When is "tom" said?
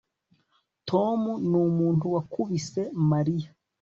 0.89-1.21